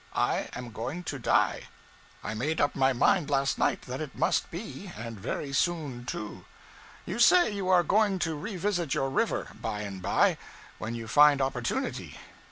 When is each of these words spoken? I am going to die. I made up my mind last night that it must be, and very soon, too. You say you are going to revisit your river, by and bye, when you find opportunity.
I 0.15 0.49
am 0.55 0.71
going 0.71 1.03
to 1.03 1.19
die. 1.19 1.67
I 2.23 2.33
made 2.33 2.59
up 2.59 2.75
my 2.75 2.91
mind 2.91 3.29
last 3.29 3.59
night 3.59 3.83
that 3.83 4.01
it 4.01 4.15
must 4.17 4.49
be, 4.49 4.91
and 4.97 5.19
very 5.19 5.53
soon, 5.53 6.05
too. 6.07 6.45
You 7.05 7.19
say 7.19 7.51
you 7.51 7.69
are 7.69 7.83
going 7.83 8.17
to 8.25 8.33
revisit 8.35 8.95
your 8.95 9.11
river, 9.11 9.49
by 9.61 9.81
and 9.81 10.01
bye, 10.01 10.39
when 10.79 10.95
you 10.95 11.07
find 11.07 11.39
opportunity. 11.39 12.19